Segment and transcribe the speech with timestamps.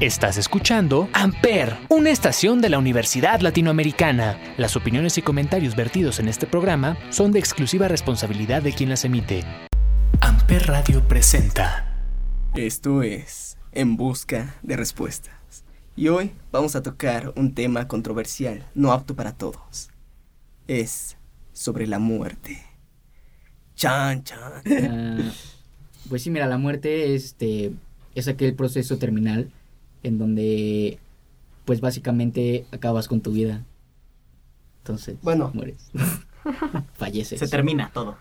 [0.00, 4.40] Estás escuchando Amper, una estación de la Universidad Latinoamericana.
[4.56, 9.04] Las opiniones y comentarios vertidos en este programa son de exclusiva responsabilidad de quien las
[9.04, 9.44] emite.
[10.22, 12.02] Amper Radio presenta.
[12.54, 15.66] Esto es En Busca de Respuestas.
[15.96, 19.90] Y hoy vamos a tocar un tema controversial, no apto para todos.
[20.66, 21.18] Es
[21.52, 22.62] sobre la muerte.
[23.76, 24.62] Chan, chan.
[24.66, 25.30] Ah,
[26.08, 27.72] pues sí, mira, la muerte este,
[28.14, 29.52] es aquel proceso terminal
[30.02, 30.98] en donde
[31.64, 33.62] pues básicamente acabas con tu vida.
[34.82, 35.50] Entonces, Bueno.
[35.54, 35.90] mueres.
[36.94, 37.38] Falleces.
[37.38, 38.16] Se termina todo.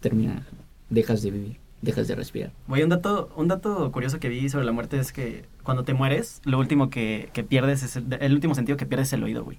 [0.00, 0.46] Termina.
[0.90, 2.52] Dejas de vivir, dejas de respirar.
[2.68, 5.94] Güey, un dato, un dato curioso que vi sobre la muerte es que cuando te
[5.94, 9.22] mueres, lo último que, que pierdes es el, el último sentido que pierdes es el
[9.22, 9.58] oído, güey.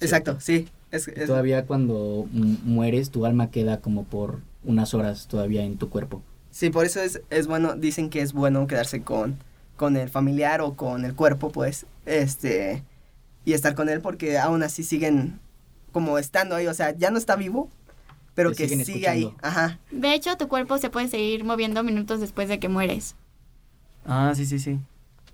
[0.00, 0.68] Exacto, sí.
[0.90, 5.76] Es, es- Todavía cuando mu- mueres, tu alma queda como por unas horas todavía en
[5.76, 6.22] tu cuerpo.
[6.50, 9.36] Sí, por eso es, es bueno, dicen que es bueno quedarse con,
[9.76, 12.84] con el familiar o con el cuerpo, pues, este,
[13.44, 15.40] y estar con él porque aún así siguen
[15.92, 17.70] como estando ahí, o sea, ya no está vivo,
[18.34, 19.48] pero Te que siguen sigue ahí, escuchando.
[19.48, 19.78] ajá.
[19.90, 23.16] De hecho, tu cuerpo se puede seguir moviendo minutos después de que mueres.
[24.04, 24.78] Ah, sí, sí, sí.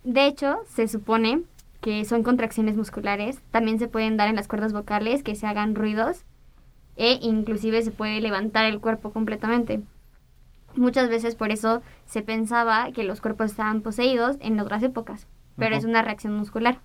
[0.04, 1.42] De hecho, se supone
[1.80, 3.40] que son contracciones musculares.
[3.50, 6.24] También se pueden dar en las cuerdas vocales, que se hagan ruidos.
[6.96, 9.82] E inclusive se puede levantar el cuerpo completamente.
[10.76, 15.26] Muchas veces por eso se pensaba que los cuerpos estaban poseídos en otras épocas.
[15.56, 16.80] Pero es una reacción muscular.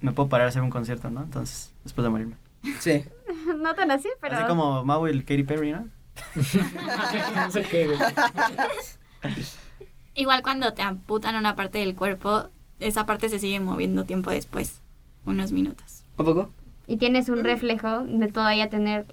[0.00, 1.22] Me puedo parar a hacer un concierto, ¿no?
[1.22, 2.36] Entonces, después de morirme.
[2.80, 3.04] Sí.
[3.56, 4.36] no tan así, pero...
[4.36, 5.88] Así como Mau y el Katy Perry, ¿no?
[7.36, 7.98] no sé qué, güey.
[10.14, 14.82] Igual cuando te amputan una parte del cuerpo, esa parte se sigue moviendo tiempo después,
[15.24, 16.04] unos minutos.
[16.16, 16.50] ¿Un poco?
[16.86, 19.06] Y tienes un reflejo de todavía tener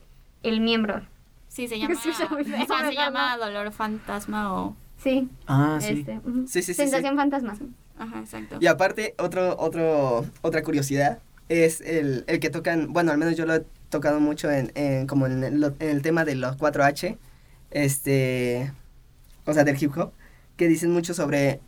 [0.44, 1.04] el miembro.
[1.48, 4.76] Sí, se llama, se o sea, se llama dolor fantasma o...
[5.02, 5.30] Sí.
[5.48, 6.00] Ah, sí.
[6.00, 6.20] Este.
[6.24, 6.74] Sí, sí, sí, sí.
[6.74, 7.58] Sensación fantasma.
[8.00, 8.58] Ajá, exacto.
[8.60, 13.46] Y aparte, otro, otro, otra curiosidad es el, el que tocan, bueno, al menos yo
[13.46, 17.18] lo he tocado mucho en, en- como en el, en el tema de los 4H,
[17.72, 18.72] este,
[19.46, 20.12] o sea, del hip hop,
[20.58, 21.62] que dicen mucho sobre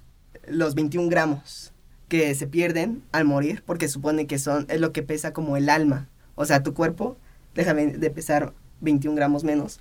[0.48, 1.74] los 21 gramos
[2.08, 5.70] que se pierden al morir, porque supone que son, es lo que pesa como el
[5.70, 6.10] alma.
[6.36, 7.18] O sea, tu cuerpo
[7.54, 9.80] deja de de pesar 21 gramos menos,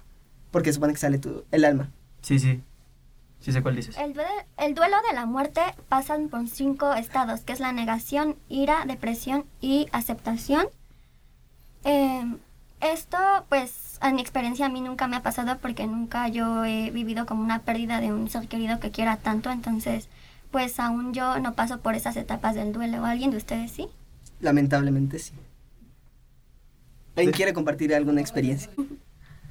[0.50, 1.90] porque supone que sale tu, el alma.
[2.22, 2.62] Sí, sí.
[3.40, 3.96] Sí sé cuál dices.
[3.96, 8.36] El duelo, el duelo de la muerte pasan por cinco estados, que es la negación,
[8.48, 10.66] ira, depresión y aceptación.
[11.84, 12.24] Eh,
[12.80, 13.16] esto,
[13.48, 17.26] pues, en mi experiencia a mí nunca me ha pasado porque nunca yo he vivido
[17.26, 20.08] como una pérdida de un ser querido que quiera tanto, entonces,
[20.50, 23.04] pues, aún yo no paso por esas etapas del duelo.
[23.04, 23.88] ¿Alguien de ustedes sí?
[24.40, 25.32] Lamentablemente sí.
[27.18, 28.70] ¿Alguien quiere compartir alguna experiencia?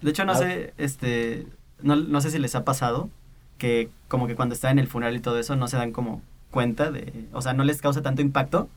[0.02, 0.38] De hecho, no Ah.
[0.38, 1.48] sé, este,
[1.82, 3.10] no, no sé si les ha pasado
[3.58, 6.22] que como que cuando están en el funeral y todo eso no se dan como
[6.52, 8.70] cuenta de, o sea, no les causa tanto impacto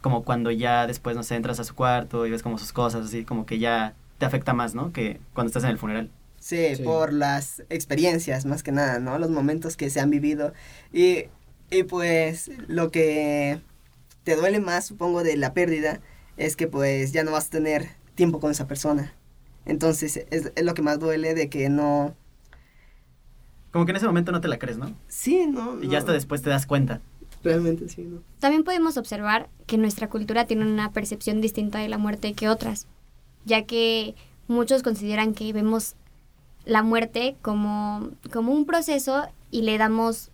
[0.00, 3.04] como cuando ya después, no sé, entras a su cuarto y ves como sus cosas,
[3.06, 4.92] así como que ya te afecta más, ¿no?
[4.92, 6.10] Que cuando estás en el funeral.
[6.38, 6.82] Sí, Sí.
[6.82, 9.18] por las experiencias más que nada, ¿no?
[9.18, 10.54] Los momentos que se han vivido.
[10.92, 11.24] Y,
[11.70, 13.60] y pues lo que
[14.24, 16.00] te duele más, supongo, de la pérdida
[16.38, 17.88] es que pues ya no vas a tener
[18.20, 19.14] tiempo con esa persona.
[19.64, 22.14] Entonces es, es lo que más duele de que no...
[23.72, 24.94] Como que en ese momento no te la crees, ¿no?
[25.08, 25.82] Sí, no.
[25.82, 27.00] Y no, ya hasta después te das cuenta.
[27.42, 28.20] Realmente sí, ¿no?
[28.38, 32.86] También podemos observar que nuestra cultura tiene una percepción distinta de la muerte que otras,
[33.46, 34.14] ya que
[34.48, 35.94] muchos consideran que vemos
[36.66, 40.30] la muerte como, como un proceso y le damos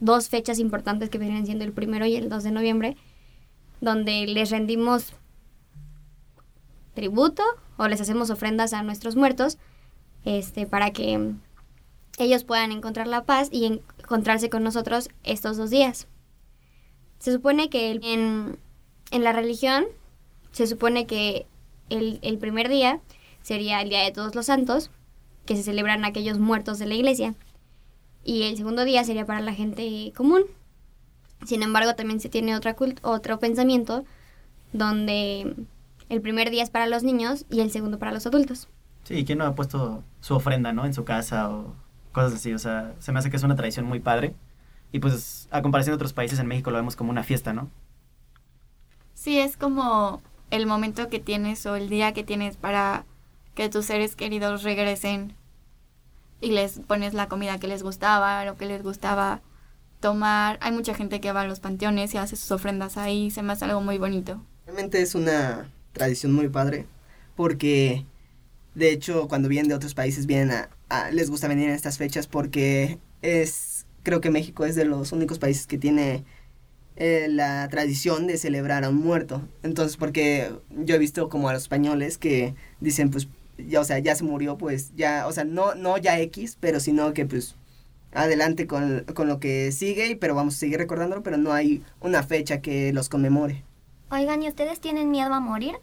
[0.00, 2.96] dos fechas importantes que vienen siendo el primero y el 2 de noviembre,
[3.82, 5.12] donde les rendimos
[6.96, 7.44] tributo
[7.76, 9.58] o les hacemos ofrendas a nuestros muertos
[10.24, 11.34] este, para que
[12.18, 16.08] ellos puedan encontrar la paz y encontrarse con nosotros estos dos días.
[17.20, 18.58] Se supone que en,
[19.12, 19.84] en la religión,
[20.50, 21.46] se supone que
[21.88, 23.00] el, el primer día
[23.42, 24.90] sería el Día de Todos los Santos,
[25.44, 27.36] que se celebran aquellos muertos de la iglesia.
[28.24, 30.42] Y el segundo día sería para la gente común.
[31.44, 34.04] Sin embargo, también se tiene otra otro pensamiento
[34.72, 35.54] donde
[36.08, 38.68] el primer día es para los niños y el segundo para los adultos.
[39.04, 40.84] Sí, ¿quién no ha puesto su ofrenda, ¿no?
[40.84, 41.74] En su casa o
[42.12, 42.52] cosas así.
[42.54, 44.34] O sea, se me hace que es una tradición muy padre.
[44.92, 47.70] Y pues, a comparación de otros países, en México lo vemos como una fiesta, ¿no?
[49.14, 53.04] Sí, es como el momento que tienes o el día que tienes para
[53.54, 55.34] que tus seres queridos regresen
[56.40, 59.40] y les pones la comida que les gustaba, lo que les gustaba
[60.00, 60.58] tomar.
[60.60, 63.52] Hay mucha gente que va a los panteones y hace sus ofrendas ahí, se me
[63.52, 64.42] hace algo muy bonito.
[64.66, 66.86] Realmente es una tradición muy padre
[67.36, 68.06] porque
[68.74, 70.50] de hecho cuando vienen de otros países vienen
[70.88, 75.12] a, les gusta venir en estas fechas porque es creo que México es de los
[75.12, 76.24] únicos países que tiene
[76.96, 79.42] eh, la tradición de celebrar a un muerto.
[79.62, 83.28] Entonces, porque yo he visto como a los españoles que dicen, pues,
[83.58, 86.80] ya, o sea, ya se murió, pues, ya, o sea, no, no ya X, pero
[86.80, 87.56] sino que, pues,
[88.12, 92.22] adelante con, con lo que sigue, pero vamos a seguir recordándolo, pero no hay una
[92.22, 93.65] fecha que los conmemore.
[94.10, 95.76] Oigan, ¿y ustedes tienen miedo a morir?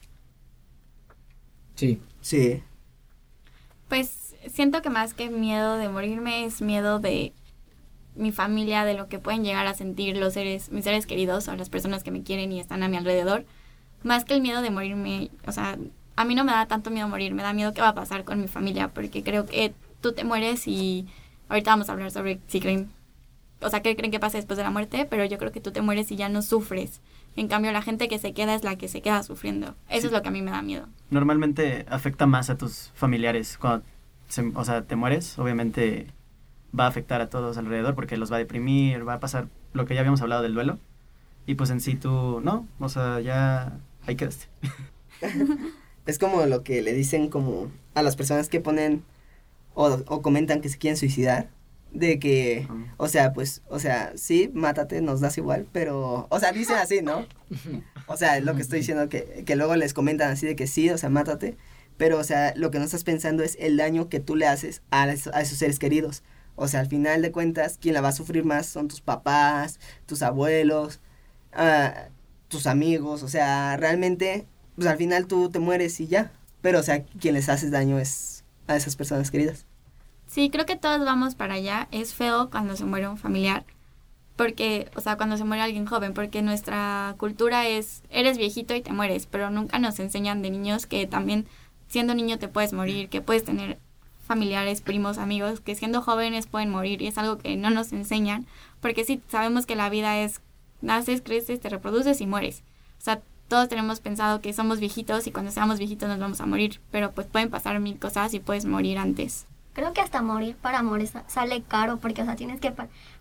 [1.75, 1.99] Sí.
[2.21, 2.63] Sí.
[3.89, 7.33] Pues siento que más que miedo de morirme es miedo de
[8.15, 11.55] mi familia, de lo que pueden llegar a sentir los seres, mis seres queridos o
[11.55, 13.45] las personas que me quieren y están a mi alrededor.
[14.03, 15.77] Más que el miedo de morirme, o sea,
[16.15, 18.23] a mí no me da tanto miedo morir, me da miedo qué va a pasar
[18.23, 21.07] con mi familia, porque creo que tú te mueres y
[21.49, 22.91] ahorita vamos a hablar sobre si creen,
[23.61, 25.71] o sea, qué creen que pasa después de la muerte, pero yo creo que tú
[25.71, 27.01] te mueres y ya no sufres.
[27.35, 29.75] En cambio, la gente que se queda es la que se queda sufriendo.
[29.89, 30.07] Eso Sí.
[30.07, 30.87] es lo que a mí me da miedo.
[31.09, 33.85] Normalmente afecta más a tus familiares cuando,
[34.27, 36.07] se- o sea, te mueres, obviamente
[36.77, 39.85] va a afectar a todos alrededor porque los va a deprimir, va a pasar lo
[39.85, 40.77] que ya habíamos hablado del duelo.
[41.45, 44.47] Y pues en sí tú, no, o sea, ya ahí quedaste.
[46.05, 49.03] Es como lo que le dicen como a las personas que ponen
[49.73, 51.49] o, o comentan que se quieren suicidar.
[51.93, 52.67] De que,
[52.97, 57.01] o sea, pues, o sea, sí, mátate, nos das igual, pero, o sea, dicen así,
[57.03, 57.27] ¿no?
[58.07, 60.89] O sea, lo que estoy diciendo, que, que luego les comentan así de que sí,
[60.89, 61.55] o sea, mátate,
[61.97, 64.81] pero, o sea, lo que no estás pensando es el daño que tú le haces
[64.89, 66.23] a, es- a esos seres queridos.
[66.55, 69.79] O sea, al final de cuentas, quien la va a sufrir más son tus papás,
[70.07, 70.99] tus abuelos,
[71.53, 72.07] ah,
[72.47, 76.31] tus amigos, o sea, realmente, pues al final tú te mueres y ya,
[76.61, 79.65] pero, o sea, quien les haces daño es a esas personas queridas.
[80.33, 81.87] Sí, creo que todos vamos para allá.
[81.91, 83.65] Es feo cuando se muere un familiar.
[84.35, 88.81] Porque, o sea, cuando se muere alguien joven, porque nuestra cultura es, eres viejito y
[88.81, 91.45] te mueres, pero nunca nos enseñan de niños que también
[91.87, 93.77] siendo niño te puedes morir, que puedes tener
[94.25, 98.47] familiares, primos, amigos, que siendo jóvenes pueden morir y es algo que no nos enseñan,
[98.81, 100.41] porque sí, sabemos que la vida es,
[100.81, 102.63] naces, creces, te reproduces y mueres.
[102.97, 106.47] O sea, todos tenemos pensado que somos viejitos y cuando seamos viejitos nos vamos a
[106.47, 109.45] morir, pero pues pueden pasar mil cosas y puedes morir antes.
[109.73, 112.71] Creo que hasta morir para sa- sale caro porque, o sea, tienes que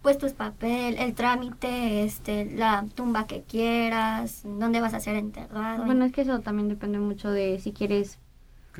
[0.02, 5.84] pues tus papel, el trámite, este, la tumba que quieras, dónde vas a ser enterrado.
[5.84, 8.18] Bueno, es que eso también depende mucho de si quieres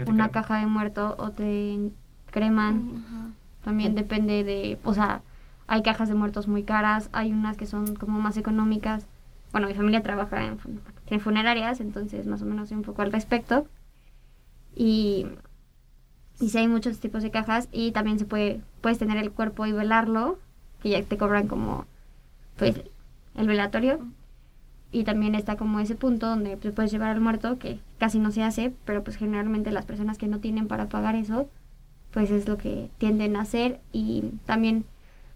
[0.07, 0.43] una creo.
[0.43, 1.91] caja de muerto o te
[2.31, 3.03] creman.
[3.07, 3.31] Ajá.
[3.65, 5.23] También depende de, o sea,
[5.67, 9.07] hay cajas de muertos muy caras, hay unas que son como más económicas.
[9.53, 10.59] Bueno, mi familia trabaja en,
[11.07, 13.67] en funerarias, entonces más o menos sé un poco al respecto.
[14.75, 15.27] Y,
[16.43, 19.65] y sí hay muchos tipos de cajas y también se puede, puedes tener el cuerpo
[19.65, 20.41] y velarlo,
[20.83, 21.87] que ya te cobran como,
[22.57, 22.83] pues,
[23.37, 24.01] el velatorio.
[24.91, 28.33] Y también está como ese punto donde pues, puedes llevar al muerto, que casi no
[28.33, 31.49] se hace, pero pues generalmente las personas que no tienen para pagar eso,
[32.11, 34.85] pues es lo que tienden a hacer y también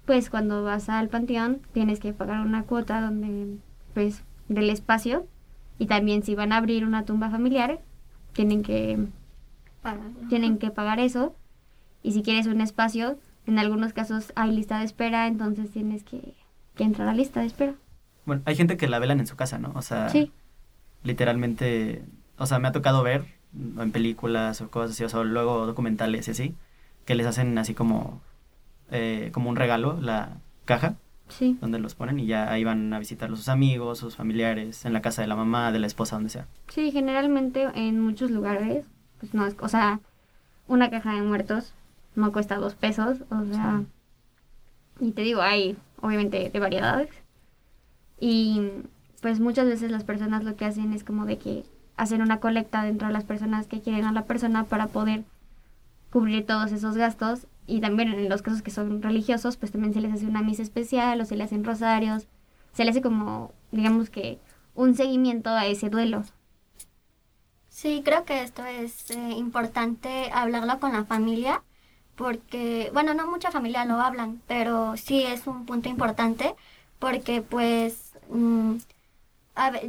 [0.05, 3.57] pues cuando vas al panteón tienes que pagar una cuota donde
[3.95, 5.27] pues del espacio
[5.79, 7.81] y también si van a abrir una tumba familiar
[8.35, 9.09] tienen que
[10.29, 11.35] Tienen que pagar eso
[12.03, 16.35] y si quieres un espacio en algunos casos hay lista de espera entonces tienes que,
[16.75, 17.75] que entrar a la lista de espera
[18.25, 19.73] Bueno, hay gente que la velan en su casa, ¿no?
[19.75, 20.33] O sea, sí
[21.07, 22.03] literalmente,
[22.37, 23.25] o sea, me ha tocado ver
[23.55, 26.55] en películas o cosas así, o sea, luego documentales y así,
[27.05, 28.21] que les hacen así como,
[28.91, 30.97] eh, como un regalo, la caja,
[31.29, 34.85] sí donde los ponen y ya ahí van a visitar a sus amigos, sus familiares,
[34.85, 36.47] en la casa de la mamá, de la esposa, donde sea.
[36.69, 38.87] Sí, generalmente en muchos lugares,
[39.21, 40.01] pues no es, o sea,
[40.69, 41.73] una caja de muertos
[42.15, 43.83] no cuesta dos pesos, o sea,
[45.01, 47.11] y te digo, hay obviamente de variedades.
[48.19, 48.71] Y
[49.21, 51.65] pues muchas veces las personas lo que hacen es como de que
[51.97, 55.25] hacen una colecta dentro de las personas que quieren a la persona para poder
[56.11, 57.47] cubrir todos esos gastos.
[57.67, 60.63] Y también en los casos que son religiosos pues también se les hace una misa
[60.63, 62.27] especial o se le hacen rosarios.
[62.73, 64.39] Se le hace como digamos que
[64.75, 66.23] un seguimiento a ese duelo
[67.81, 71.63] Sí, creo que esto es eh, importante hablarlo con la familia
[72.17, 76.55] porque, bueno, no mucha familia lo hablan, pero sí es un punto importante
[76.99, 78.77] porque pues, mm,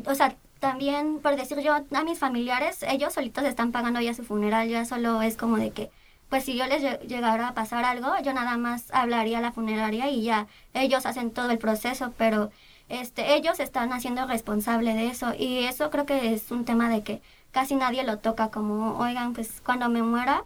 [0.07, 4.23] o sea, también por decir yo a mis familiares, ellos solitos están pagando ya su
[4.23, 5.91] funeral, ya solo es como de que,
[6.29, 9.51] pues si yo les lle- llegara a pasar algo, yo nada más hablaría a la
[9.51, 12.51] funeraria y ya ellos hacen todo el proceso, pero
[12.89, 17.03] este, ellos están haciendo responsable de eso y eso creo que es un tema de
[17.03, 20.45] que casi nadie lo toca como, oigan, pues cuando me muera,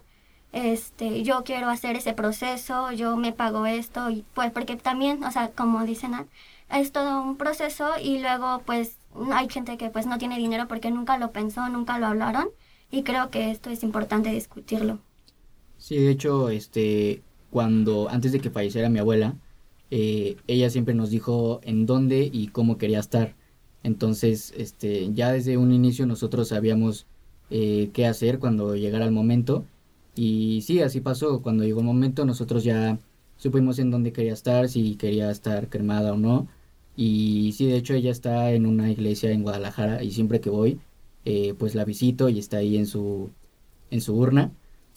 [0.52, 5.30] este, yo quiero hacer ese proceso, yo me pago esto y pues porque también, o
[5.30, 6.26] sea, como dicen, ah,
[6.70, 8.96] es todo un proceso y luego pues
[9.32, 12.48] hay gente que pues no tiene dinero porque nunca lo pensó, nunca lo hablaron
[12.90, 14.98] y creo que esto es importante discutirlo.
[15.78, 19.34] Sí, de hecho, este, cuando, antes de que falleciera mi abuela,
[19.90, 23.34] eh, ella siempre nos dijo en dónde y cómo quería estar.
[23.82, 27.06] Entonces, este, ya desde un inicio nosotros sabíamos
[27.50, 29.64] eh, qué hacer cuando llegara el momento.
[30.14, 31.42] Y sí, así pasó.
[31.42, 32.98] Cuando llegó el momento, nosotros ya
[33.36, 36.48] supimos en dónde quería estar, si quería estar cremada o no.
[36.96, 40.80] Y sí, de hecho, ella está en una iglesia en Guadalajara y siempre que voy,
[41.24, 43.30] eh, pues la visito y está ahí en su,
[43.90, 44.52] en su urna.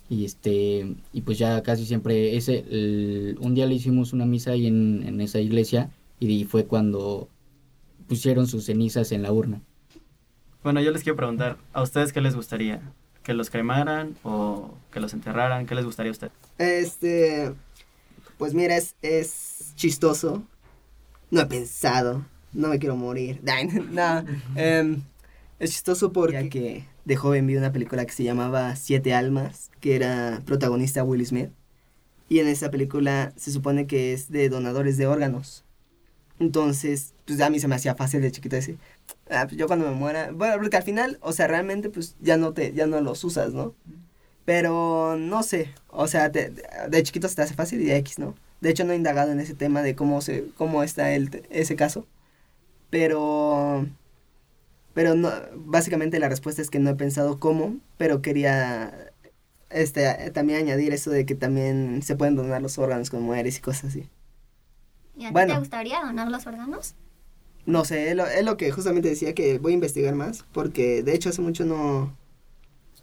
[0.10, 4.68] Y este, y pues ya casi siempre, ese, un día le hicimos una misa ahí
[4.68, 5.90] en, en esa iglesia
[6.20, 7.28] y fue cuando
[8.08, 9.62] pusieron sus cenizas en la urna.
[10.64, 12.82] Bueno, yo les quiero preguntar, ¿a ustedes qué les gustaría?
[13.24, 15.66] ¿Que los cremaran o que los enterraran?
[15.66, 16.34] ¿Qué les gustaría a ustedes?
[16.58, 17.54] Este,
[18.38, 20.44] pues mira, es, es chistoso.
[21.32, 23.42] No he pensado, no me quiero morir.
[23.92, 25.02] no, em,
[25.60, 29.96] es chistoso porque que de joven vi una película que se llamaba Siete Almas, que
[29.96, 31.50] era protagonista Will Smith.
[32.28, 35.64] Y en esa película se supone que es de donadores de órganos.
[36.40, 38.78] Entonces, pues a mí se me hacía fácil de chiquito decir,
[39.30, 42.38] ah, pues yo cuando me muera, bueno, porque al final, o sea, realmente pues ya
[42.38, 43.76] no te, ya no los usas, ¿no?
[44.46, 46.52] Pero no sé, o sea, te-
[46.90, 48.36] de chiquito se te hace fácil y de X, ¿no?
[48.62, 51.76] De hecho no he indagado en ese tema de cómo se, cómo está el, ese
[51.76, 52.08] caso.
[52.92, 53.88] Pero,
[54.94, 59.12] pero no, básicamente la respuesta es que no he pensado cómo, pero quería,
[59.70, 63.62] este, también añadir eso de que también se pueden donar los órganos cuando mueres y
[63.62, 64.10] cosas así.
[65.18, 65.54] ¿Y a ti Bueno.
[65.54, 66.96] te gustaría donar los órganos?
[67.66, 71.02] No sé, es lo, es lo que justamente decía que voy a investigar más, porque
[71.04, 72.16] de hecho hace mucho no,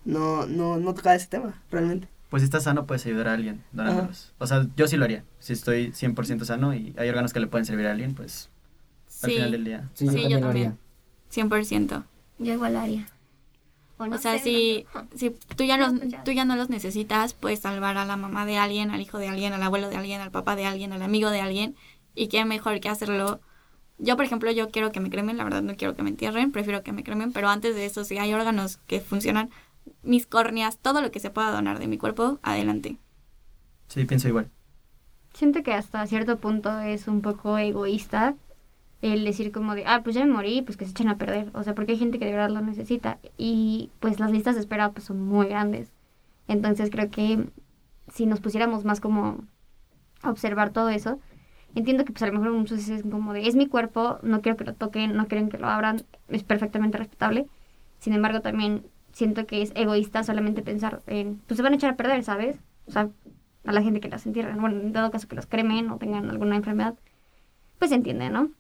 [0.05, 2.09] no, no, no tocaba ese tema, realmente.
[2.31, 4.33] Pues si estás sano, puedes ayudar a alguien donándolos.
[4.39, 5.25] O sea, yo sí lo haría.
[5.39, 8.49] Si estoy 100% sano y hay órganos que le pueden servir a alguien, pues
[9.23, 9.91] al final del día.
[9.95, 10.77] Sí, Sí, yo lo haría.
[11.31, 11.51] también.
[11.51, 12.05] 100%.
[12.39, 13.09] Yo igual lo haría.
[13.99, 16.71] no o sea, sé, si, si tú, ya los, No, pues tú ya no los
[16.71, 19.97] necesitas, puedes salvar a la mamá de alguien, al hijo de alguien, al abuelo de
[19.97, 21.77] alguien, al papá de alguien, al amigo de alguien.
[22.15, 23.41] Y qué mejor que hacerlo.
[24.03, 26.51] Yo, por ejemplo, yo quiero que me cremen, la verdad no quiero que me entierren,
[26.51, 29.49] prefiero que me cremen, pero antes de eso, si hay órganos que funcionan,
[30.03, 32.97] mis córneas, todo lo que se pueda donar de mi cuerpo, adelante.
[33.87, 34.51] Sí, pienso igual.
[35.35, 38.35] Siento que hasta cierto punto es un poco egoísta
[39.03, 41.51] el decir como de, ah, pues ya me morí, pues que se echen a perder.
[41.55, 43.21] O sea, porque hay gente que de verdad lo necesita.
[43.39, 45.93] Y pues las listas de espera pues son muy grandes.
[46.49, 47.47] Entonces creo que
[48.13, 49.39] si nos pusiéramos más como
[50.23, 51.21] a observar todo eso,
[51.75, 54.57] entiendo que pues a lo mejor muchos dicen como de, es mi cuerpo, no quiero
[54.57, 57.47] que lo toquen, no quieren que lo abran, es perfectamente respetable.
[57.99, 61.95] Sin embargo, también siento que es egoísta solamente pensar en, pues se van a echar
[61.95, 62.57] a perder, ¿sabes?
[62.87, 63.11] O sea,
[63.65, 66.31] a la gente que las entierran, bueno, en dado caso que los cremen o tengan
[66.31, 66.97] alguna enfermedad,
[67.79, 68.51] pues se entiende, ¿no?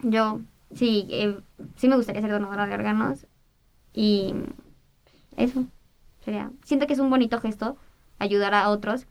[0.00, 0.40] Yo
[0.74, 1.38] sí, eh,
[1.76, 3.26] sí me gustaría ser donadora de órganos
[3.92, 4.34] y
[5.36, 5.64] eso
[6.24, 7.76] sería, siento que es un bonito gesto
[8.18, 9.06] ayudar a otros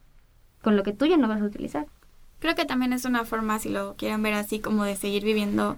[0.61, 1.87] con lo que tú ya no vas a utilizar.
[2.43, 5.77] Creo que también es una forma, si lo quieren ver así, como de seguir viviendo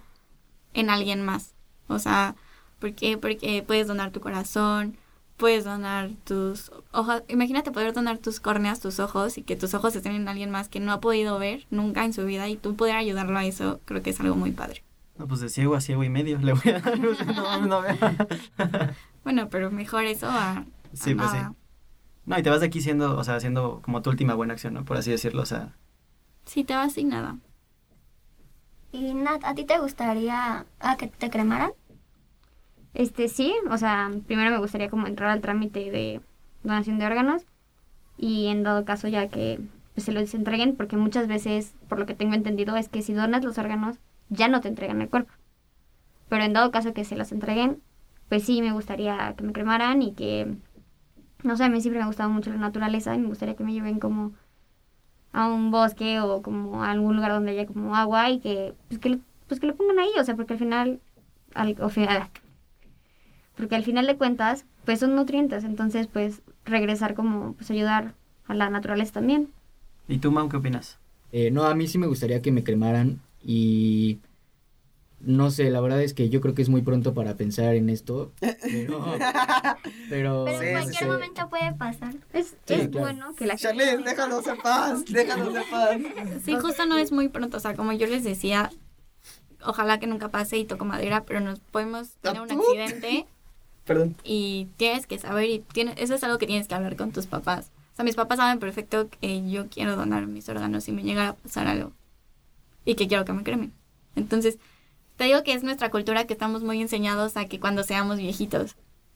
[0.74, 1.54] en alguien más.
[1.88, 2.34] O sea,
[2.80, 3.20] ¿por qué?
[3.20, 4.98] Porque puedes donar tu corazón,
[5.38, 7.22] puedes donar tus ojos.
[7.28, 10.68] Imagínate poder donar tus córneas, tus ojos, y que tus ojos estén en alguien más
[10.68, 13.80] que no ha podido ver nunca en su vida y tú poder ayudarlo a eso,
[13.86, 14.84] creo que es algo muy padre.
[15.20, 17.00] No, pues de ciego a ciego y medio le voy a dar.
[17.00, 17.84] no, no.
[19.24, 20.52] Bueno, pero mejor eso a...
[20.54, 21.38] a Sí, pues sí.
[21.38, 21.54] nada.
[22.26, 24.74] No, y te vas de aquí siendo, o sea, haciendo como tu última buena acción,
[24.74, 24.84] ¿no?
[24.84, 25.76] Por así decirlo, o sea.
[26.46, 27.38] Sí, te vas sin nada.
[28.92, 31.72] ¿Y Nat, a ti te gustaría a que te cremaran?
[32.94, 36.22] Este sí, o sea, primero me gustaría como entrar al trámite de
[36.64, 37.46] donación de órganos
[38.18, 39.60] y en dado caso ya que
[39.94, 43.14] pues, se los entreguen, porque muchas veces, por lo que tengo entendido, es que si
[43.14, 43.98] donas los órganos
[44.30, 45.34] ya no te entregan el cuerpo.
[46.30, 47.82] Pero en dado caso que se los entreguen,
[48.30, 50.56] pues sí me gustaría que me cremaran y que,
[51.44, 53.64] no sé, a mí siempre me ha gustado mucho la naturaleza y me gustaría que
[53.64, 54.32] me lleven como
[55.36, 59.00] a un bosque o como a algún lugar donde haya como agua y que, pues
[59.00, 61.00] que, lo- pues que lo pongan ahí, o sea, porque al final,
[61.54, 62.30] al, o final,
[63.56, 68.14] porque al final de cuentas, pues son nutrientes, entonces pues regresar como, pues ayudar
[68.48, 69.50] a la naturaleza también.
[70.08, 70.98] ¿Y tú, Mau, qué opinas?
[71.32, 74.20] Eh, no, a mí sí me gustaría que me cremaran y
[75.20, 77.90] no sé, la verdad es que yo creo que es muy pronto para pensar en
[77.90, 79.04] esto, pero...
[80.10, 81.06] pero Pero en Sí, cualquier sí.
[81.06, 82.14] momento puede pasar.
[82.34, 83.00] Es, Sí, es claro.
[83.00, 85.98] bueno que la Charlene, déjanos en paz, déjanos en paz.
[86.44, 88.72] Sí, justo no es muy pronto, o sea, como yo les decía,
[89.64, 93.26] ojalá que nunca pase y toco madera, pero nos podemos tener un accidente
[93.86, 94.16] Perdón.
[94.24, 97.26] y tienes que saber y tiene, eso es algo que tienes que hablar con tus
[97.28, 97.72] papás.
[97.94, 101.30] O sea, mis papás saben perfecto que yo quiero donar mis órganos si me llega
[101.30, 101.94] a pasar algo
[102.84, 103.74] y que quiero que me cremen.
[104.16, 104.58] Entonces,
[105.18, 108.76] te digo que es nuestra cultura que estamos muy enseñados a que cuando seamos viejitos,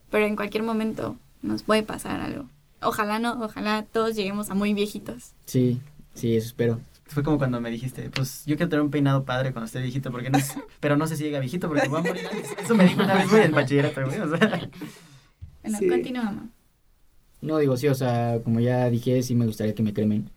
[0.10, 2.46] pero en cualquier momento nos puede pasar algo.
[2.82, 5.34] Ojalá no, ojalá todos lleguemos a muy viejitos.
[5.46, 5.79] Sí,
[6.13, 6.79] sí, eso espero.
[7.06, 10.12] fue como cuando me dijiste, pues yo quiero tener un peinado padre cuando esté viejito,
[10.12, 12.51] porque no sé- pero no sé si llega viejito porque voy a morir antes.
[12.63, 14.20] Eso me dijo una vez muy en bachillerato, güey.
[14.20, 14.70] O sea,
[15.63, 15.88] Bueno, Sí.
[15.89, 16.44] continuamos.
[17.41, 20.29] No, digo, sí, o sea, como ya dije, sí me gustaría que me cremen.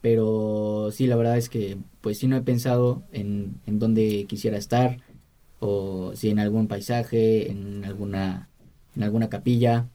[0.00, 4.56] Pero sí, la verdad es que, pues sí no he pensado en, en dónde quisiera
[4.56, 4.98] estar.
[5.58, 8.48] O si en algún paisaje, en alguna,
[8.96, 9.86] en alguna capilla.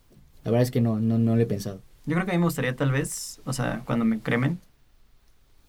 [0.43, 1.81] La verdad es que no, no, no lo he pensado.
[2.05, 4.59] yo creo que a mí me gustaría tal vez, o sea, cuando me cremen,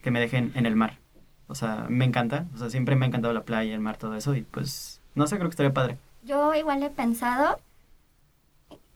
[0.01, 0.99] que me dejen en el mar.
[1.47, 4.15] O sea, me encanta, o sea, siempre me ha encantado la playa, el mar, todo
[4.15, 5.97] eso, y pues, no sé, creo que estaría padre.
[6.23, 7.59] Yo igual he pensado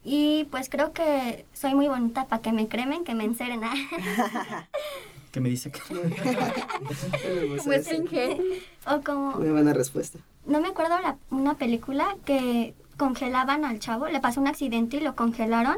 [0.04, 3.62] y pues creo que soy muy bonita para que me cremen, que me enceren.
[5.32, 5.80] Que me dice que...
[7.64, 7.88] pues
[8.86, 10.20] o como Muy buena respuesta.
[10.46, 15.00] no me acuerdo la, una película que congelaban al chavo, le pasó un accidente y
[15.00, 15.78] lo congelaron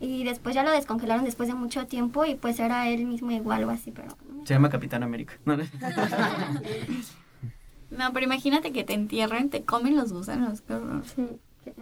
[0.00, 3.64] y después ya lo descongelaron después de mucho tiempo y pues era él mismo igual
[3.64, 5.34] o así, pero no Se llama Capitán América.
[5.44, 5.56] No,
[8.12, 10.62] pero imagínate que te entierran, te comen los gusanos.
[10.62, 11.02] qué horror.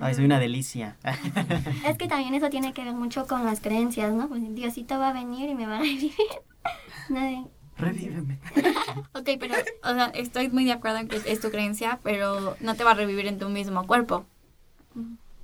[0.01, 0.97] Ay, soy una delicia.
[1.85, 4.29] Es que también eso tiene que ver mucho con las creencias, ¿no?
[4.29, 6.13] Pues Diosito va a venir y me va a revivir.
[7.09, 7.47] Nadie-
[7.79, 8.39] Revíveme.
[9.15, 12.75] Ok, pero, o sea, estoy muy de acuerdo en que es tu creencia, pero no
[12.75, 14.25] te va a revivir en tu mismo cuerpo.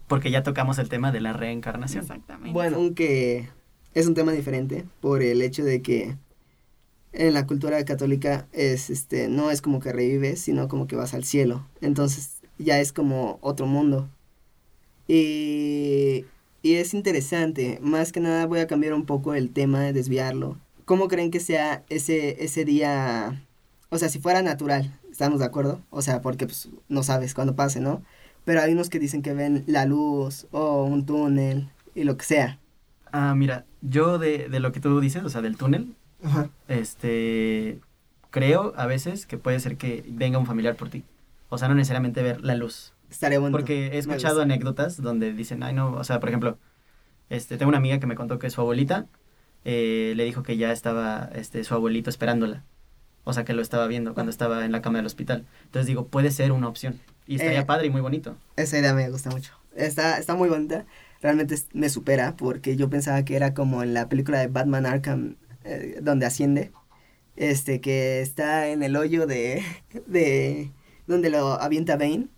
[0.06, 2.02] Porque ya tocamos el tema de la reencarnación.
[2.02, 2.52] Exactamente.
[2.52, 3.48] Bueno, aunque
[3.94, 6.16] es un tema diferente por el hecho de que
[7.12, 11.14] en la cultura católica es este no es como que revives, sino como que vas
[11.14, 11.66] al cielo.
[11.80, 14.08] Entonces ya es como otro mundo.
[15.06, 16.26] Y,
[16.62, 17.78] y es interesante.
[17.82, 20.58] Más que nada voy a cambiar un poco el tema, de desviarlo.
[20.88, 23.44] ¿Cómo creen que sea ese, ese día?
[23.90, 25.82] O sea, si fuera natural, ¿estamos de acuerdo?
[25.90, 28.02] O sea, porque pues, no sabes cuándo pase, ¿no?
[28.46, 32.24] Pero hay unos que dicen que ven la luz o un túnel y lo que
[32.24, 32.58] sea.
[33.12, 36.48] Ah, mira, yo de, de lo que tú dices, o sea, del túnel, Ajá.
[36.68, 37.80] este,
[38.30, 41.04] creo a veces que puede ser que venga un familiar por ti.
[41.50, 42.94] O sea, no necesariamente ver la luz.
[43.10, 43.58] Estaría bonito.
[43.58, 46.56] Porque he escuchado anécdotas donde dicen, ay, no, o sea, por ejemplo,
[47.28, 49.04] este, tengo una amiga que me contó que su abuelita
[49.64, 52.64] eh, le dijo que ya estaba este, su abuelito esperándola.
[53.24, 55.46] O sea, que lo estaba viendo cuando estaba en la cama del hospital.
[55.64, 57.00] Entonces digo, puede ser una opción.
[57.26, 58.36] Y estaría Eh, padre y muy bonito.
[58.56, 59.52] Esa idea me gusta mucho.
[59.76, 60.86] Está, está muy bonita.
[61.20, 65.36] Realmente me supera porque yo pensaba que era como en la película de Batman Arkham
[65.64, 66.72] eh, donde asciende.
[67.36, 69.62] Este, que está en el hoyo de,
[70.06, 70.72] de
[71.06, 72.28] donde lo avienta Bane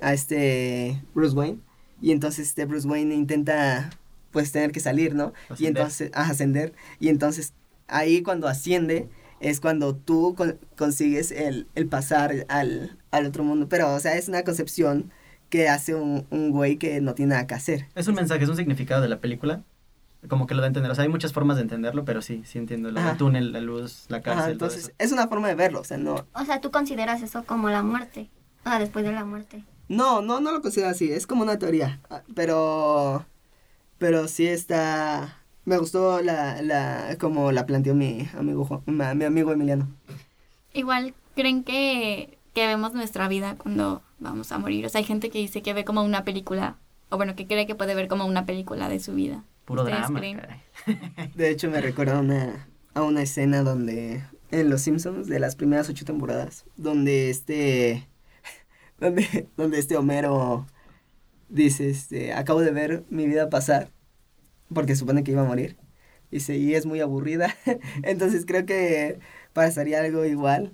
[0.00, 1.60] a este Bruce Wayne.
[2.00, 3.90] Y entonces este Bruce Wayne intenta
[4.32, 5.32] pues tener que salir, ¿no?
[5.58, 6.72] Y entonces, ah, ascender.
[6.98, 7.52] Y entonces
[7.86, 9.08] ahí cuando asciende
[9.40, 13.68] es cuando tú con- consigues el, el pasar al, al otro mundo.
[13.68, 15.12] Pero, o sea, es una concepción
[15.50, 17.86] que hace un, un güey que no tiene nada que hacer.
[17.94, 19.62] Es un mensaje, es un significado de la película.
[20.28, 20.90] Como que lo da a entender.
[20.92, 22.90] O sea, hay muchas formas de entenderlo, pero sí, sí entiendo.
[22.92, 23.16] Lo del Ajá.
[23.18, 24.92] túnel, la luz, la cárcel, Ajá, todo entonces, eso.
[24.98, 26.24] es una forma de verlo, o sea, no...
[26.32, 28.30] O sea, tú consideras eso como la muerte.
[28.64, 29.64] O sea, después de la muerte.
[29.88, 33.26] No, no, no lo considero así, es como una teoría, ah, pero...
[34.02, 35.38] Pero sí está...
[35.64, 39.88] Me gustó la, la, como la planteó mi amigo, mi amigo Emiliano.
[40.72, 44.84] Igual creen que, que vemos nuestra vida cuando vamos a morir.
[44.86, 46.78] O sea, hay gente que dice que ve como una película,
[47.10, 49.44] o bueno, que cree que puede ver como una película de su vida.
[49.66, 50.40] Puro ¿Ustedes drama, creen?
[50.40, 51.30] caray.
[51.36, 55.54] De hecho, me recuerda a una, a una escena donde, en Los Simpsons, de las
[55.54, 58.08] primeras ocho temporadas, donde este,
[58.98, 60.66] donde, donde este Homero
[61.52, 63.90] dice, este, acabo de ver mi vida pasar,
[64.72, 65.76] porque supone que iba a morir,
[66.30, 67.54] dice, y es muy aburrida,
[68.02, 69.20] entonces creo que
[69.52, 70.72] pasaría algo igual,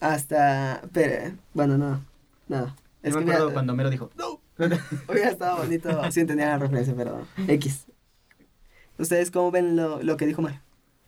[0.00, 2.04] hasta, pero, bueno, no,
[2.48, 2.74] no.
[3.02, 4.40] Yo me acuerdo cuando Homero dijo, no,
[5.08, 7.86] hubiera estado bonito si entendía la referencia, pero X.
[8.98, 10.60] ¿Ustedes cómo ven lo, lo que dijo Mar?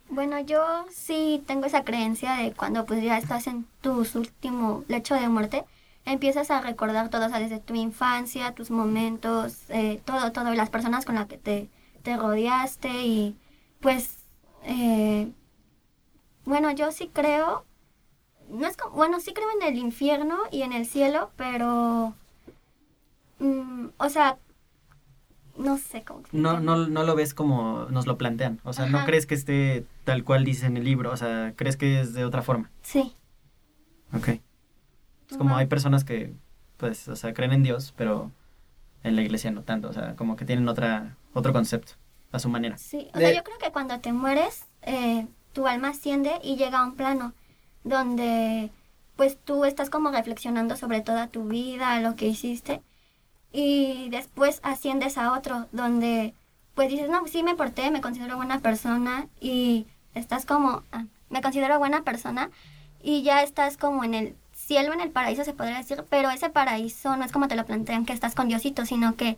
[0.08, 5.14] Bueno, yo sí tengo esa creencia de cuando pues ya estás en tu último lecho
[5.14, 5.64] de muerte,
[6.04, 10.70] empiezas a recordar todo, o sea, desde tu infancia, tus momentos, eh, todo, todo, las
[10.70, 11.68] personas con las que te,
[12.02, 13.36] te rodeaste y
[13.80, 14.18] pues,
[14.64, 15.30] eh,
[16.44, 17.64] bueno, yo sí creo,
[18.48, 22.14] no es como, bueno, sí creo en el infierno y en el cielo, pero,
[23.38, 24.38] mm, o sea,
[25.56, 26.22] no sé cómo.
[26.32, 28.60] no, no, no lo ves como nos lo plantean.
[28.64, 31.12] O sea, no crees que esté tal cual dice en el libro.
[31.12, 32.70] O sea, crees que es de otra forma.
[32.82, 33.14] Sí.
[34.14, 34.40] Ok.
[35.32, 36.32] Es como hay personas que,
[36.76, 38.30] pues, o sea, creen en Dios, pero
[39.02, 39.88] en la iglesia no tanto.
[39.88, 41.94] O sea, como que tienen otra, otro concepto
[42.32, 42.78] a su manera.
[42.78, 46.56] Sí, o De- sea, yo creo que cuando te mueres, eh, tu alma asciende y
[46.56, 47.34] llega a un plano
[47.84, 48.70] donde
[49.16, 52.80] pues tú estás como reflexionando sobre toda tu vida, lo que hiciste,
[53.52, 56.34] y después asciendes a otro donde
[56.74, 61.42] pues dices, no, sí me porté, me considero buena persona y estás como, ah, me
[61.42, 62.50] considero buena persona
[63.02, 66.50] y ya estás como en el cielo, en el paraíso se podría decir, pero ese
[66.50, 69.36] paraíso no es como te lo plantean que estás con Diosito, sino que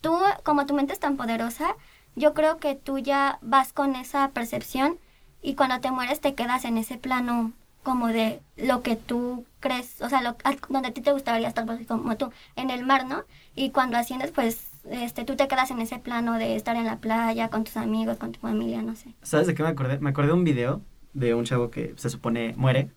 [0.00, 1.76] tú, como tu mente es tan poderosa,
[2.14, 4.98] yo creo que tú ya vas con esa percepción
[5.40, 10.00] y cuando te mueres te quedas en ese plano como de lo que tú crees,
[10.02, 10.36] o sea, lo,
[10.68, 13.24] donde a ti te gustaría estar, pues, como tú, en el mar, ¿no?
[13.56, 16.98] Y cuando asciendes, pues, este, tú te quedas en ese plano de estar en la
[16.98, 19.14] playa, con tus amigos, con tu familia, no sé.
[19.22, 19.98] ¿Sabes de qué me acordé?
[19.98, 20.80] Me acordé de un video
[21.12, 22.90] de un chavo que se supone muere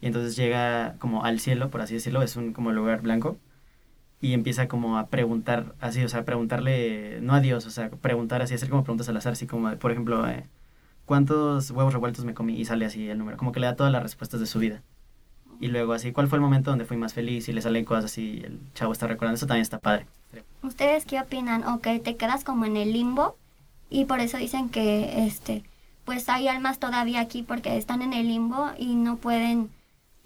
[0.00, 3.36] y entonces llega como al cielo, por así decirlo, es un como lugar blanco
[4.20, 8.42] y empieza como a preguntar así, o sea, preguntarle, no a Dios, o sea, preguntar
[8.42, 10.44] así, hacer como preguntas al azar, así como, por ejemplo, eh,
[11.06, 12.56] ¿cuántos huevos revueltos me comí?
[12.58, 14.82] Y sale así el número, como que le da todas las respuestas de su vida.
[15.60, 17.48] Y luego así, ¿cuál fue el momento donde fui más feliz?
[17.48, 20.06] Y le salen cosas así, el chavo está recordando, eso también está padre.
[20.62, 21.64] ¿Ustedes qué opinan?
[21.64, 23.36] Ok, te quedas como en el limbo
[23.90, 25.64] y por eso dicen que, este,
[26.04, 29.70] pues hay almas todavía aquí porque están en el limbo y no pueden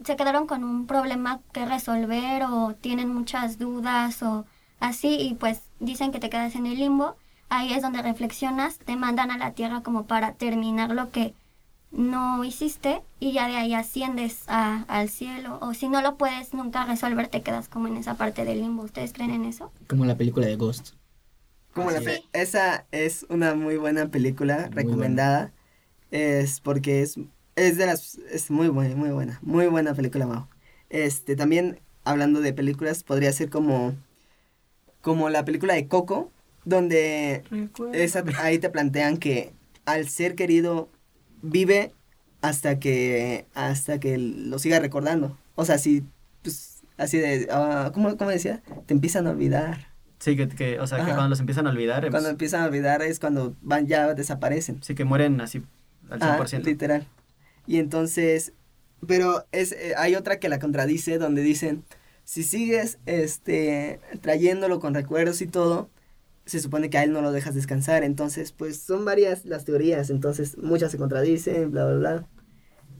[0.04, 4.44] se quedaron con un problema que resolver o tienen muchas dudas o
[4.80, 7.16] así y pues dicen que te quedas en el limbo,
[7.48, 11.34] ahí es donde reflexionas, te mandan a la tierra como para terminar lo que
[11.92, 16.54] no hiciste y ya de ahí asciendes a, al cielo o si no lo puedes
[16.54, 18.82] nunca resolver te quedas como en esa parte del limbo.
[18.82, 19.70] ¿Ustedes creen en eso?
[19.88, 20.94] Como la película de Ghost.
[21.74, 22.00] Como la
[22.32, 25.52] esa es una muy buena película recomendada.
[26.10, 27.18] Es porque es
[27.56, 28.18] es de las.
[28.30, 29.38] Es muy buena, muy buena.
[29.42, 30.48] Muy buena película, Mao.
[30.90, 33.94] Este, también, hablando de películas, podría ser como.
[35.00, 36.30] Como la película de Coco,
[36.64, 37.42] donde
[37.92, 39.52] esa, ahí te plantean que
[39.84, 40.88] al ser querido
[41.42, 41.92] vive
[42.40, 45.36] hasta que hasta que lo siga recordando.
[45.56, 46.04] O sea, si
[46.42, 48.62] pues así de uh, ¿cómo, ¿cómo, decía?
[48.86, 49.88] Te empiezan a olvidar.
[50.20, 52.08] Sí, que, que o sea, que cuando los empiezan a olvidar.
[52.10, 54.80] Cuando empiezan a olvidar es cuando van ya desaparecen.
[54.84, 55.62] Sí, que mueren así
[56.10, 56.54] al 100%.
[56.54, 57.06] Ah, literal.
[57.66, 58.52] Y entonces,
[59.06, 61.84] pero es, eh, hay otra que la contradice donde dicen,
[62.24, 65.90] si sigues este, trayéndolo con recuerdos y todo,
[66.44, 68.04] se supone que a él no lo dejas descansar.
[68.04, 72.28] Entonces, pues son varias las teorías, entonces muchas se contradicen, bla, bla, bla.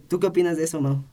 [0.09, 1.05] ¿Tú qué opinas de eso, Mau?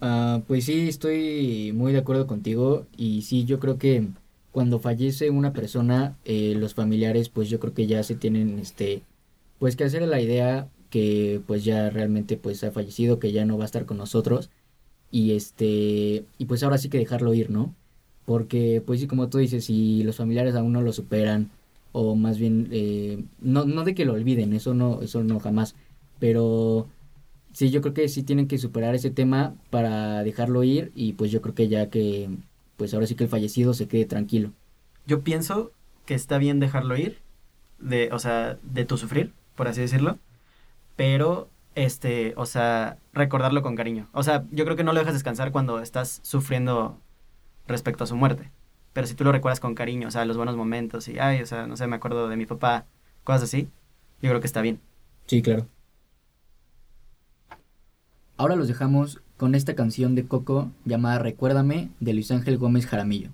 [0.00, 4.08] Uh, pues sí, estoy muy de acuerdo contigo y sí, yo creo que
[4.52, 9.02] cuando fallece una persona, eh, los familiares, pues yo creo que ya se tienen, este,
[9.58, 13.58] pues que hacer la idea que pues ya realmente pues ha fallecido, que ya no
[13.58, 14.50] va a estar con nosotros
[15.10, 17.74] y este y pues ahora sí que dejarlo ir, ¿no?
[18.24, 21.50] Porque pues sí como tú dices, si los familiares aún no lo superan
[21.90, 25.74] o más bien eh, no, no de que lo olviden, eso no eso no jamás,
[26.20, 26.86] pero
[27.52, 31.32] sí yo creo que sí tienen que superar ese tema para dejarlo ir y pues
[31.32, 32.30] yo creo que ya que
[32.76, 34.52] pues ahora sí que el fallecido se quede tranquilo.
[35.08, 35.72] Yo pienso
[36.06, 37.18] que está bien dejarlo ir
[37.80, 40.20] de o sea, de tu sufrir, por así decirlo
[40.96, 44.08] pero este, o sea, recordarlo con cariño.
[44.12, 47.00] O sea, yo creo que no lo dejas descansar cuando estás sufriendo
[47.66, 48.50] respecto a su muerte.
[48.92, 51.46] Pero si tú lo recuerdas con cariño, o sea, los buenos momentos y, ay, o
[51.46, 52.86] sea, no sé, me acuerdo de mi papá,
[53.24, 53.68] cosas así,
[54.22, 54.80] yo creo que está bien.
[55.26, 55.66] Sí, claro.
[58.36, 63.30] Ahora los dejamos con esta canción de Coco llamada Recuérdame de Luis Ángel Gómez Jaramillo.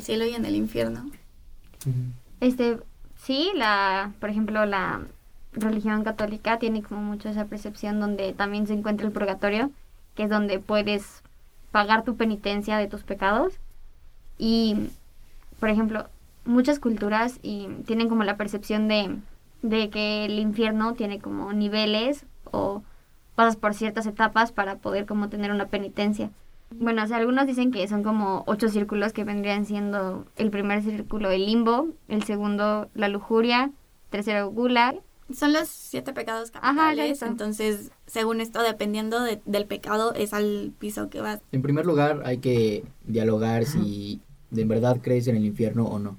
[0.00, 1.10] El cielo y en el infierno?
[2.40, 2.78] Este,
[3.16, 5.02] sí, la, por ejemplo, la
[5.52, 9.70] religión católica tiene como mucho esa percepción donde también se encuentra el purgatorio,
[10.14, 11.22] que es donde puedes
[11.70, 13.54] pagar tu penitencia de tus pecados.
[14.38, 14.88] Y,
[15.58, 16.08] por ejemplo,
[16.44, 19.18] muchas culturas y tienen como la percepción de,
[19.62, 22.82] de que el infierno tiene como niveles o
[23.34, 26.30] pasas por ciertas etapas para poder como tener una penitencia.
[26.76, 30.82] Bueno, o sea, algunos dicen que son como ocho círculos que vendrían siendo el primer
[30.82, 33.70] círculo el limbo, el segundo la lujuria,
[34.10, 34.94] tercero gula.
[35.34, 37.32] Son los siete pecados Ajá, capitales, exacto.
[37.32, 41.40] entonces, según esto, dependiendo de- del pecado, es al piso que vas.
[41.52, 46.16] En primer lugar, hay que dialogar si de verdad crees en el infierno o no.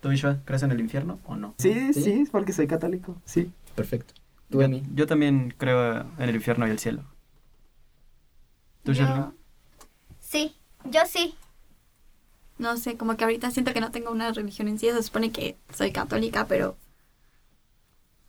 [0.00, 1.54] ¿Tú, Ishua, crees en el infierno o no?
[1.58, 2.02] Sí, ¿Sí?
[2.02, 3.16] sí, es porque soy católico.
[3.24, 3.50] Sí.
[3.74, 4.14] Perfecto.
[4.50, 7.02] ¿Tú, Yo, yo también creo en el infierno y el cielo.
[8.84, 9.32] ¿Tú, Yo-?
[10.20, 11.34] Sí, yo sí.
[12.58, 15.32] No sé, como que ahorita siento que no tengo una religión en sí, se supone
[15.32, 16.76] que soy católica, pero...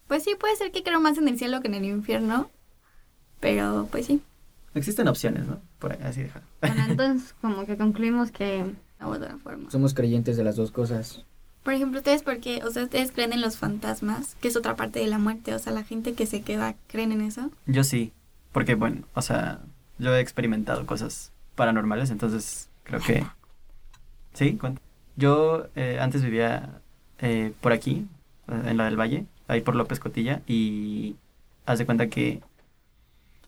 [0.07, 2.49] Pues sí, puede ser que creo más en el cielo que en el infierno,
[3.39, 4.21] pero pues sí,
[4.75, 5.61] Existen opciones, ¿no?
[5.79, 6.41] Por ahí, así deja.
[6.59, 8.65] Bueno, entonces como que concluimos que
[8.99, 9.71] de otra forma.
[9.71, 11.23] Somos creyentes de las dos cosas.
[11.63, 14.99] Por ejemplo, ustedes porque, o sea, ustedes creen en los fantasmas, que es otra parte
[14.99, 17.49] de la muerte, o sea, la gente que se queda, ¿creen en eso?
[17.65, 18.13] Yo sí,
[18.51, 19.61] porque bueno, o sea,
[19.97, 23.25] yo he experimentado cosas paranormales, entonces creo que...
[24.33, 24.81] Sí, cuenta.
[25.15, 26.81] Yo eh, antes vivía
[27.19, 28.07] eh, por aquí,
[28.47, 31.15] eh, en la del Valle, ahí por López Cotilla, y
[31.65, 32.41] haz de cuenta que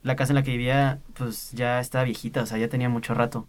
[0.03, 3.13] la casa en la que vivía, pues ya estaba viejita, o sea, ya tenía mucho
[3.13, 3.47] rato.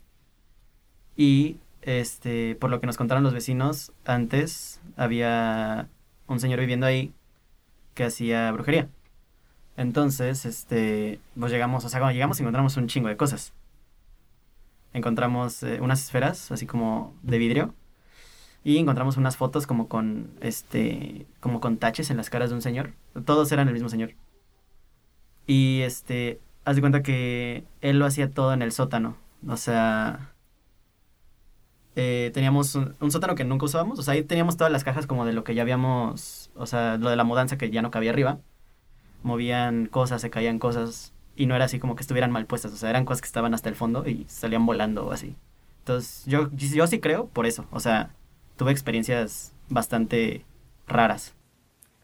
[1.16, 5.88] Y, este, por lo que nos contaron los vecinos, antes había
[6.26, 7.12] un señor viviendo ahí
[7.94, 8.88] que hacía brujería.
[9.79, 13.53] Entonces, este, pues llegamos, o sea, cuando llegamos encontramos un chingo de cosas.
[14.93, 17.75] Encontramos eh, unas esferas, así como de vidrio,
[18.64, 22.62] y encontramos unas fotos como con, este, como con taches en las caras de un
[22.62, 22.93] señor.
[23.25, 24.14] Todos eran el mismo señor.
[25.47, 29.17] Y, este, haz de cuenta que él lo hacía todo en el sótano.
[29.47, 30.35] O sea,
[31.95, 33.99] eh, teníamos un, un sótano que nunca usábamos.
[34.01, 36.97] O sea, ahí teníamos todas las cajas como de lo que ya habíamos, o sea,
[36.99, 38.41] lo de la mudanza que ya no cabía arriba
[39.22, 42.76] movían cosas, se caían cosas y no era así como que estuvieran mal puestas, o
[42.76, 45.37] sea, eran cosas que estaban hasta el fondo y salían volando o así.
[45.81, 48.11] Entonces, yo, yo sí creo por eso, o sea,
[48.57, 50.44] tuve experiencias bastante
[50.87, 51.35] raras.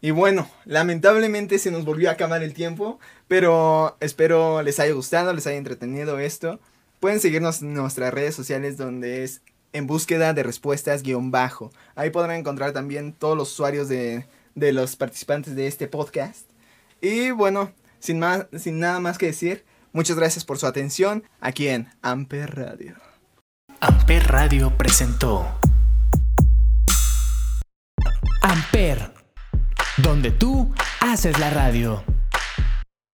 [0.01, 5.33] Y bueno, lamentablemente se nos volvió a acabar el tiempo, pero espero les haya gustado,
[5.33, 6.59] les haya entretenido esto.
[6.99, 9.41] Pueden seguirnos en nuestras redes sociales donde es
[9.73, 11.71] en búsqueda de respuestas guion bajo.
[11.95, 16.45] Ahí podrán encontrar también todos los usuarios de, de los participantes de este podcast.
[17.01, 21.67] Y bueno, sin, más, sin nada más que decir, muchas gracias por su atención aquí
[21.67, 22.95] en Amper Radio.
[23.79, 25.45] Amper Radio presentó
[28.41, 29.11] Amper,
[29.97, 32.03] donde tú haces la radio.